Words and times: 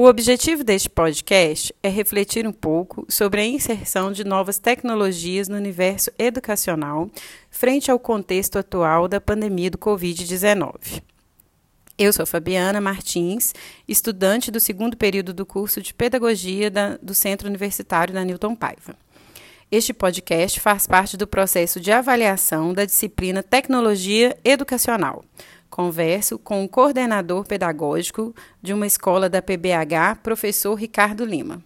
O 0.00 0.06
objetivo 0.06 0.64
deste 0.64 0.88
podcast 0.88 1.74
é 1.82 1.88
refletir 1.90 2.46
um 2.46 2.52
pouco 2.52 3.04
sobre 3.06 3.42
a 3.42 3.44
inserção 3.44 4.10
de 4.10 4.24
novas 4.24 4.58
tecnologias 4.58 5.46
no 5.46 5.58
universo 5.58 6.10
educacional 6.18 7.10
frente 7.50 7.90
ao 7.90 7.98
contexto 7.98 8.58
atual 8.58 9.06
da 9.06 9.20
pandemia 9.20 9.70
do 9.70 9.76
Covid-19. 9.76 11.02
Eu 11.98 12.14
sou 12.14 12.24
Fabiana 12.24 12.80
Martins, 12.80 13.52
estudante 13.86 14.50
do 14.50 14.58
segundo 14.58 14.96
período 14.96 15.34
do 15.34 15.44
curso 15.44 15.82
de 15.82 15.92
Pedagogia 15.92 16.70
da, 16.70 16.96
do 16.96 17.14
Centro 17.14 17.46
Universitário 17.46 18.14
da 18.14 18.24
Newton 18.24 18.56
Paiva. 18.56 18.96
Este 19.70 19.92
podcast 19.92 20.60
faz 20.60 20.86
parte 20.86 21.14
do 21.14 21.26
processo 21.26 21.78
de 21.78 21.92
avaliação 21.92 22.72
da 22.72 22.86
disciplina 22.86 23.42
Tecnologia 23.42 24.34
Educacional. 24.42 25.22
Converso 25.80 26.38
com 26.38 26.62
o 26.62 26.68
coordenador 26.68 27.46
pedagógico 27.46 28.34
de 28.60 28.74
uma 28.74 28.86
escola 28.86 29.30
da 29.30 29.40
PBH, 29.40 30.16
professor 30.22 30.74
Ricardo 30.74 31.24
Lima. 31.24 31.64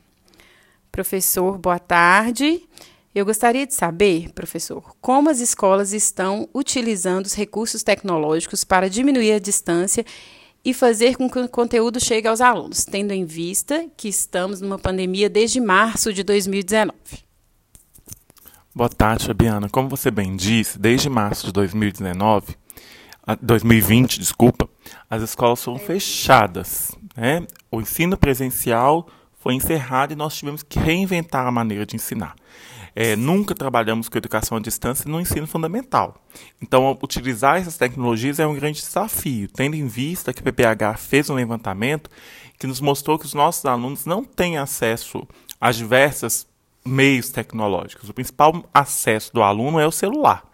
Professor, 0.92 1.58
boa 1.58 1.80
tarde. 1.80 2.62
Eu 3.12 3.24
gostaria 3.24 3.66
de 3.66 3.74
saber, 3.74 4.30
professor, 4.32 4.94
como 5.00 5.30
as 5.30 5.40
escolas 5.40 5.92
estão 5.92 6.48
utilizando 6.54 7.26
os 7.26 7.34
recursos 7.34 7.82
tecnológicos 7.82 8.62
para 8.62 8.88
diminuir 8.88 9.32
a 9.32 9.40
distância 9.40 10.06
e 10.64 10.72
fazer 10.72 11.16
com 11.16 11.28
que 11.28 11.40
o 11.40 11.48
conteúdo 11.48 11.98
chegue 11.98 12.28
aos 12.28 12.40
alunos, 12.40 12.84
tendo 12.84 13.10
em 13.10 13.24
vista 13.24 13.88
que 13.96 14.06
estamos 14.06 14.60
numa 14.60 14.78
pandemia 14.78 15.28
desde 15.28 15.60
março 15.60 16.12
de 16.12 16.22
2019. 16.22 16.94
Boa 18.72 18.88
tarde, 18.88 19.26
Fabiana. 19.26 19.68
Como 19.68 19.88
você 19.88 20.08
bem 20.08 20.36
disse, 20.36 20.78
desde 20.78 21.10
março 21.10 21.46
de 21.46 21.52
2019, 21.52 22.56
2020, 23.40 24.18
desculpa, 24.18 24.68
as 25.08 25.22
escolas 25.22 25.62
foram 25.62 25.78
fechadas. 25.78 26.92
Né? 27.16 27.46
O 27.70 27.80
ensino 27.80 28.16
presencial 28.16 29.06
foi 29.38 29.54
encerrado 29.54 30.12
e 30.12 30.16
nós 30.16 30.36
tivemos 30.36 30.62
que 30.62 30.78
reinventar 30.78 31.46
a 31.46 31.50
maneira 31.50 31.86
de 31.86 31.96
ensinar. 31.96 32.34
É, 32.96 33.16
nunca 33.16 33.54
trabalhamos 33.54 34.08
com 34.08 34.16
educação 34.16 34.56
à 34.56 34.60
distância 34.60 35.10
no 35.10 35.20
ensino 35.20 35.46
fundamental. 35.46 36.14
Então, 36.62 36.96
utilizar 37.02 37.56
essas 37.56 37.76
tecnologias 37.76 38.38
é 38.38 38.46
um 38.46 38.54
grande 38.54 38.80
desafio, 38.80 39.48
tendo 39.48 39.74
em 39.74 39.86
vista 39.86 40.32
que 40.32 40.40
o 40.40 40.44
PPH 40.44 40.96
fez 40.96 41.28
um 41.28 41.34
levantamento 41.34 42.08
que 42.58 42.66
nos 42.66 42.80
mostrou 42.80 43.18
que 43.18 43.26
os 43.26 43.34
nossos 43.34 43.64
alunos 43.64 44.06
não 44.06 44.22
têm 44.22 44.58
acesso 44.58 45.26
a 45.60 45.72
diversos 45.72 46.46
meios 46.86 47.30
tecnológicos. 47.30 48.08
O 48.08 48.14
principal 48.14 48.64
acesso 48.72 49.32
do 49.32 49.42
aluno 49.42 49.80
é 49.80 49.86
o 49.86 49.92
celular. 49.92 50.44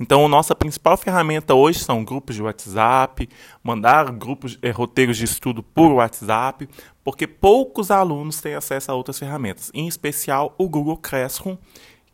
Então, 0.00 0.26
nossa 0.28 0.54
principal 0.54 0.96
ferramenta 0.96 1.54
hoje 1.54 1.80
são 1.80 2.02
grupos 2.02 2.34
de 2.34 2.42
WhatsApp, 2.42 3.28
mandar 3.62 4.10
grupos, 4.10 4.58
eh, 4.62 4.70
roteiros 4.70 5.18
de 5.18 5.26
estudo 5.26 5.62
por 5.62 5.92
WhatsApp, 5.92 6.66
porque 7.04 7.26
poucos 7.26 7.90
alunos 7.90 8.40
têm 8.40 8.54
acesso 8.54 8.90
a 8.90 8.94
outras 8.94 9.18
ferramentas, 9.18 9.70
em 9.74 9.86
especial 9.86 10.54
o 10.56 10.66
Google 10.66 10.96
Classroom, 10.96 11.58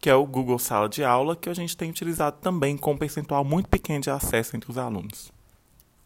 que 0.00 0.10
é 0.10 0.14
o 0.16 0.26
Google 0.26 0.58
Sala 0.58 0.88
de 0.88 1.04
Aula, 1.04 1.36
que 1.36 1.48
a 1.48 1.54
gente 1.54 1.76
tem 1.76 1.88
utilizado 1.88 2.38
também 2.40 2.76
com 2.76 2.92
um 2.92 2.98
percentual 2.98 3.44
muito 3.44 3.68
pequeno 3.68 4.00
de 4.00 4.10
acesso 4.10 4.56
entre 4.56 4.68
os 4.68 4.78
alunos. 4.78 5.32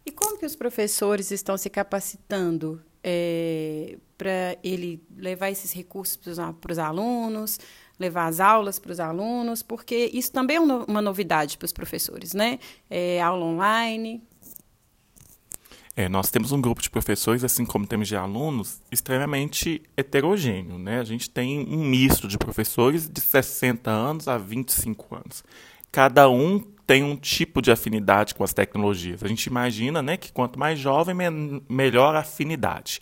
E 0.04 0.12
como 0.12 0.38
que 0.38 0.44
os 0.44 0.54
professores 0.54 1.30
estão 1.30 1.56
se 1.56 1.70
capacitando 1.70 2.82
é, 3.02 3.96
para 4.18 4.58
ele 4.62 5.02
levar 5.16 5.50
esses 5.50 5.72
recursos 5.72 6.18
para 6.60 6.72
os 6.72 6.78
alunos, 6.78 7.58
levar 8.00 8.26
as 8.26 8.40
aulas 8.40 8.78
para 8.78 8.90
os 8.90 8.98
alunos, 8.98 9.62
porque 9.62 10.10
isso 10.12 10.32
também 10.32 10.56
é 10.56 10.60
uma 10.60 11.02
novidade 11.02 11.58
para 11.58 11.66
os 11.66 11.72
professores, 11.72 12.32
né? 12.32 12.58
É, 12.88 13.20
aula 13.20 13.44
online. 13.44 14.22
É, 15.94 16.08
nós 16.08 16.30
temos 16.30 16.50
um 16.50 16.60
grupo 16.60 16.80
de 16.80 16.88
professores, 16.88 17.44
assim 17.44 17.66
como 17.66 17.86
temos 17.86 18.08
de 18.08 18.16
alunos, 18.16 18.80
extremamente 18.90 19.82
heterogêneo. 19.96 20.78
Né? 20.78 20.98
A 20.98 21.04
gente 21.04 21.28
tem 21.28 21.66
um 21.68 21.84
misto 21.84 22.26
de 22.26 22.38
professores 22.38 23.06
de 23.08 23.20
60 23.20 23.90
anos 23.90 24.26
a 24.26 24.38
25 24.38 25.14
anos. 25.14 25.44
Cada 25.92 26.30
um 26.30 26.60
tem 26.86 27.02
um 27.02 27.16
tipo 27.16 27.60
de 27.60 27.70
afinidade 27.70 28.34
com 28.34 28.42
as 28.42 28.54
tecnologias. 28.54 29.22
A 29.22 29.28
gente 29.28 29.44
imagina 29.46 30.00
né, 30.00 30.16
que 30.16 30.32
quanto 30.32 30.58
mais 30.58 30.78
jovem, 30.78 31.14
me 31.14 31.62
melhor 31.68 32.14
afinidade. 32.16 33.00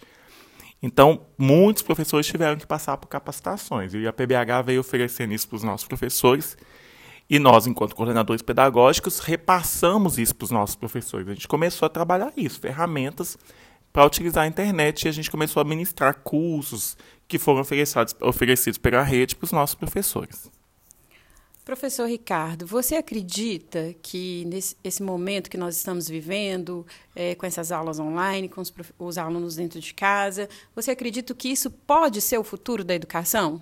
Então, 0.83 1.27
muitos 1.37 1.83
professores 1.83 2.27
tiveram 2.27 2.57
que 2.57 2.67
passar 2.67 2.97
por 2.97 3.09
capacitações. 3.09 3.95
E 3.95 4.07
a 4.07 4.13
PBH 4.13 4.63
veio 4.63 4.81
oferecendo 4.81 5.35
isso 5.35 5.49
para 5.49 5.57
os 5.57 5.63
nossos 5.65 5.87
professores. 5.87 6.57
E 7.29 7.39
nós, 7.39 7.67
enquanto 7.67 7.95
coordenadores 7.95 8.43
pedagógicos, 8.43 9.19
repassamos 9.19 10.19
isso 10.19 10.35
para 10.35 10.45
os 10.45 10.51
nossos 10.51 10.77
professores. 10.77 11.29
A 11.29 11.35
gente 11.35 11.49
começou 11.49 11.87
a 11.87 11.89
trabalhar 11.89 12.33
isso, 12.37 12.61
ferramentas 12.61 13.37
para 13.93 14.07
utilizar 14.07 14.45
a 14.45 14.47
internet 14.47 15.05
e 15.05 15.09
a 15.09 15.13
gente 15.13 15.31
começou 15.31 15.61
a 15.61 15.65
ministrar 15.65 16.21
cursos 16.23 16.97
que 17.27 17.39
foram 17.39 17.61
oferecidos, 17.61 18.15
oferecidos 18.23 18.79
pela 18.79 19.03
rede 19.03 19.35
para 19.35 19.45
os 19.45 19.53
nossos 19.53 19.75
professores. 19.75 20.51
Professor 21.69 22.09
Ricardo, 22.09 22.67
você 22.67 22.95
acredita 22.95 23.95
que 24.01 24.43
nesse 24.47 24.75
esse 24.83 25.03
momento 25.03 25.51
que 25.51 25.59
nós 25.59 25.77
estamos 25.77 26.09
vivendo, 26.09 26.87
é, 27.15 27.35
com 27.35 27.45
essas 27.45 27.71
aulas 27.71 28.01
online, 28.01 28.49
com 28.49 28.63
os, 28.63 28.73
os, 28.99 29.19
alunos 29.19 29.57
dentro 29.57 29.79
de 29.79 29.93
casa, 29.93 30.49
você 30.75 30.93
acredita 30.93 31.35
que 31.35 31.51
isso 31.51 31.71
pode 31.71 32.23
ser 32.23 32.39
o 32.39 32.43
futuro 32.43 32.83
da 32.83 32.95
educação? 32.95 33.61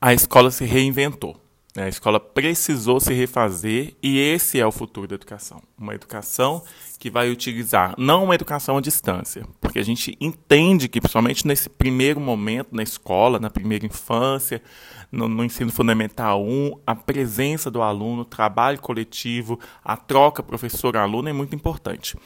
A 0.00 0.14
escola 0.14 0.50
se 0.50 0.64
reinventou. 0.64 1.38
A 1.74 1.88
escola 1.88 2.20
precisou 2.20 3.00
se 3.00 3.14
refazer 3.14 3.94
e 4.02 4.18
esse 4.18 4.60
é 4.60 4.66
o 4.66 4.70
futuro 4.70 5.08
da 5.08 5.14
educação. 5.14 5.62
Uma 5.78 5.94
educação 5.94 6.62
que 6.98 7.08
vai 7.08 7.30
utilizar 7.30 7.94
não 7.96 8.24
uma 8.24 8.34
educação 8.34 8.76
à 8.76 8.80
distância, 8.80 9.46
porque 9.58 9.78
a 9.78 9.82
gente 9.82 10.14
entende 10.20 10.86
que, 10.86 11.00
principalmente 11.00 11.46
nesse 11.46 11.70
primeiro 11.70 12.20
momento 12.20 12.68
na 12.72 12.82
escola, 12.82 13.40
na 13.40 13.48
primeira 13.48 13.86
infância, 13.86 14.62
no, 15.10 15.26
no 15.28 15.42
ensino 15.42 15.72
fundamental 15.72 16.44
1, 16.44 16.80
a 16.86 16.94
presença 16.94 17.70
do 17.70 17.80
aluno, 17.80 18.20
o 18.20 18.26
trabalho 18.26 18.78
coletivo, 18.78 19.58
a 19.82 19.96
troca 19.96 20.42
professor-aluno 20.42 21.30
é 21.30 21.32
muito 21.32 21.56
importante. 21.56 22.18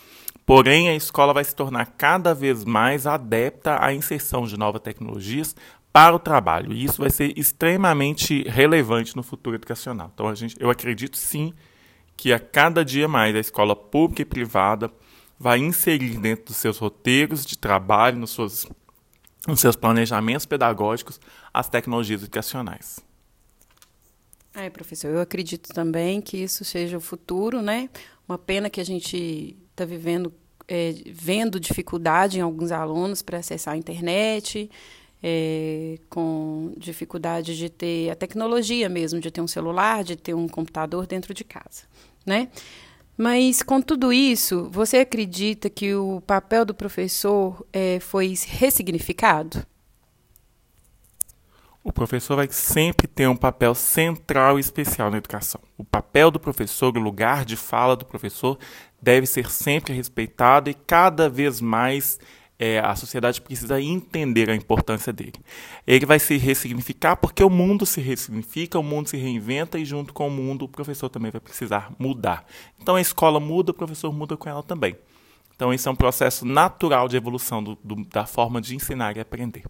Porém, 0.45 0.89
a 0.89 0.95
escola 0.95 1.33
vai 1.33 1.45
se 1.45 1.55
tornar 1.55 1.87
cada 1.97 2.35
vez 2.35 2.65
mais 2.65 3.07
adepta 3.07 3.79
à 3.81 3.95
inserção 3.95 4.45
de 4.45 4.57
novas 4.57 4.81
tecnologias 4.83 5.55
para 5.97 6.15
o 6.15 6.19
trabalho. 6.19 6.75
E 6.75 6.85
isso 6.85 7.01
vai 7.01 7.09
ser 7.09 7.33
extremamente 7.39 8.43
relevante 8.47 9.17
no 9.17 9.23
futuro 9.23 9.57
educacional. 9.57 10.11
Então, 10.13 10.29
a 10.29 10.35
gente, 10.35 10.55
eu 10.61 10.69
acredito 10.69 11.17
sim 11.17 11.55
que 12.15 12.35
a 12.35 12.39
cada 12.39 12.85
dia 12.85 13.09
mais 13.09 13.35
a 13.35 13.39
escola 13.39 13.75
pública 13.75 14.21
e 14.21 14.27
privada 14.27 14.93
vai 15.39 15.59
inserir 15.59 16.19
dentro 16.19 16.45
dos 16.45 16.57
seus 16.57 16.77
roteiros 16.77 17.47
de 17.47 17.57
trabalho, 17.57 18.19
nos 18.19 18.33
seus, 18.33 18.67
nos 19.49 19.59
seus 19.59 19.75
planejamentos 19.75 20.45
pedagógicos, 20.45 21.19
as 21.53 21.67
tecnologias 21.67 22.21
educacionais. 22.23 23.01
É, 24.55 24.69
professor, 24.69 25.09
eu 25.09 25.21
acredito 25.23 25.73
também 25.73 26.21
que 26.21 26.37
isso 26.37 26.63
seja 26.63 26.99
o 26.99 27.01
futuro, 27.01 27.63
né? 27.63 27.89
Uma 28.29 28.37
pena 28.37 28.69
que 28.69 28.83
a 28.83 28.85
gente 28.85 29.57
está 29.71 29.87
vivendo, 29.87 30.31
é, 30.69 30.95
vendo 31.07 31.59
dificuldade 31.59 32.37
em 32.37 32.43
alguns 32.43 32.71
alunos 32.71 33.23
para 33.23 33.39
acessar 33.39 33.73
a 33.73 33.77
internet, 33.79 34.71
é, 35.23 35.99
com 36.09 36.73
dificuldade 36.77 37.57
de 37.57 37.69
ter 37.69 38.11
a 38.11 38.15
tecnologia 38.15 38.89
mesmo, 38.89 39.21
de 39.21 39.31
ter 39.31 39.41
um 39.41 39.47
celular, 39.47 40.05
de 40.05 40.17
ter 40.17 40.35
um 40.35 40.49
computador 40.49 41.07
dentro 41.07 41.33
de 41.33 41.45
casa, 41.45 41.85
né? 42.25 42.49
Mas 43.17 43.63
com 43.63 43.81
tudo 43.81 44.13
isso, 44.13 44.69
você 44.71 44.99
acredita 44.99 45.71
que 45.71 45.95
o 45.95 46.21
papel 46.21 46.67
do 46.67 46.75
professor 46.75 47.67
é, 47.73 47.99
foi 47.99 48.35
ressignificado? 48.47 49.67
O 51.83 51.93
professor 51.93 52.37
vai 52.37 52.49
sempre 52.51 53.07
ter 53.07 53.29
um 53.29 53.37
papel 53.37 53.75
central 53.75 54.59
e 54.59 54.61
especial 54.61 55.09
na 55.11 55.19
educação. 55.19 55.61
O 55.79 55.85
papel 55.85 56.31
do 56.31 56.41
professor, 56.41 56.95
o 56.97 57.01
lugar 57.01 57.45
de 57.45 57.57
fala 57.57 57.97
do 57.97 58.05
professor, 58.05 58.59
deve 59.01 59.25
ser 59.25 59.49
sempre 59.51 59.95
respeitado 59.95 60.69
e 60.69 60.75
cada 60.75 61.31
vez 61.31 61.61
mais 61.61 62.19
é, 62.59 62.79
a 62.79 62.95
sociedade 62.97 63.41
precisa 63.41 63.81
entender 63.81 64.49
a 64.49 64.55
importância 64.55 65.13
dele. 65.13 65.35
Ele 65.87 66.07
vai 66.07 66.19
se 66.19 66.37
ressignificar 66.37 67.17
porque 67.17 67.45
o 67.45 67.51
mundo 67.51 67.85
se 67.85 68.01
ressignifica, 68.01 68.79
o 68.79 68.83
mundo 68.83 69.09
se 69.09 69.17
reinventa 69.17 69.79
e 69.79 69.85
junto 69.85 70.15
com 70.15 70.29
o 70.29 70.31
mundo 70.31 70.65
o 70.65 70.69
professor 70.69 71.09
também 71.09 71.31
vai 71.31 71.41
precisar 71.41 71.93
mudar. 71.99 72.47
Então 72.81 72.97
a 72.97 73.01
escola 73.01 73.39
muda, 73.39 73.73
o 73.73 73.75
professor 73.75 74.13
muda 74.13 74.37
com 74.37 74.49
ela 74.49 74.63
também. 74.63 74.97
Então 75.55 75.73
esse 75.73 75.87
é 75.87 75.91
um 75.91 75.97
processo 75.97 76.47
natural 76.47 77.09
de 77.09 77.17
evolução 77.17 77.63
do, 77.63 77.79
do, 77.85 78.05
da 78.07 78.27
forma 78.27 78.61
de 78.61 78.75
ensinar 78.75 79.17
e 79.17 79.21
aprender. 79.21 79.65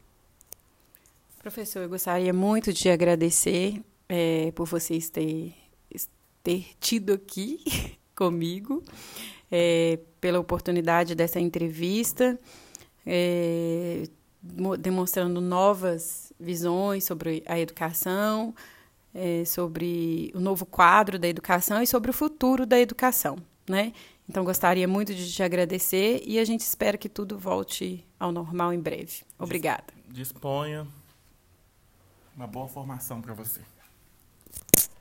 Professor, 1.40 1.82
eu 1.82 1.88
gostaria 1.88 2.32
muito 2.32 2.72
de 2.72 2.88
agradecer 2.88 3.80
é, 4.08 4.52
por 4.52 4.66
vocês 4.66 5.08
ter, 5.08 5.54
ter 6.42 6.66
tido 6.80 7.12
aqui 7.12 7.60
comigo, 8.16 8.82
é, 9.50 9.98
pela 10.20 10.40
oportunidade 10.40 11.14
dessa 11.14 11.38
entrevista 11.38 12.38
é, 13.06 14.08
demonstrando 14.78 15.40
novas 15.40 16.32
visões 16.38 17.04
sobre 17.04 17.42
a 17.46 17.58
educação, 17.58 18.54
é, 19.14 19.44
sobre 19.44 20.32
o 20.34 20.40
novo 20.40 20.66
quadro 20.66 21.18
da 21.18 21.28
educação 21.28 21.80
e 21.82 21.86
sobre 21.86 22.10
o 22.10 22.14
futuro 22.14 22.66
da 22.66 22.78
educação. 22.78 23.36
Né? 23.68 23.92
Então, 24.28 24.44
gostaria 24.44 24.86
muito 24.86 25.14
de 25.14 25.32
te 25.32 25.42
agradecer 25.42 26.22
e 26.26 26.38
a 26.38 26.44
gente 26.44 26.60
espera 26.60 26.98
que 26.98 27.08
tudo 27.08 27.38
volte 27.38 28.04
ao 28.18 28.32
normal 28.32 28.72
em 28.72 28.80
breve. 28.80 29.22
Obrigada. 29.38 29.84
Disponha. 30.08 30.86
Uma 32.36 32.46
boa 32.46 32.68
formação 32.68 33.22
para 33.22 33.32
você. 33.32 33.60